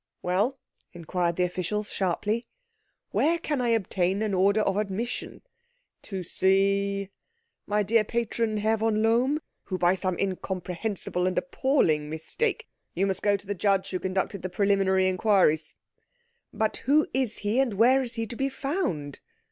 [0.23, 0.57] "Well?"
[0.93, 2.47] inquired the official sharply.
[3.11, 5.43] "Where can I obtain an order of admission?"
[6.01, 7.11] "To see?"
[7.67, 13.21] "My dear patron, Herr von Lohm, who by some incomprehensible and appalling mistake" "You must
[13.21, 15.75] go to the judge who conducted the preliminary inquiries."
[16.51, 19.19] "But who is he, and where is he to be found?"